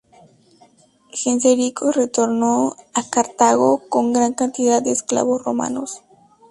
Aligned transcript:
Genserico 1.11 1.91
retornó 1.91 2.75
a 2.95 3.07
Cartago 3.07 3.87
con 3.87 4.13
gran 4.13 4.33
cantidad 4.33 4.81
de 4.81 4.89
esclavos 4.91 5.43
romanos. 5.43 6.01